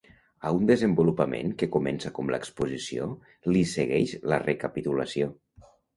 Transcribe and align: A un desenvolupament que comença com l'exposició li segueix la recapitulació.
A 0.47 0.51
un 0.59 0.63
desenvolupament 0.69 1.51
que 1.59 1.69
comença 1.75 2.11
com 2.19 2.33
l'exposició 2.35 3.05
li 3.53 3.61
segueix 3.75 4.17
la 4.33 4.41
recapitulació. 4.49 5.29